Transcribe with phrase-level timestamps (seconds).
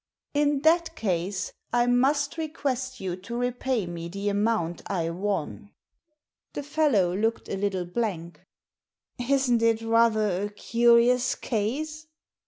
[0.33, 5.69] "In that case I must request you to repay me the amount I won!"
[6.55, 8.41] The fellow looked a little blank."
[9.19, 12.07] Isn't it rather a curious case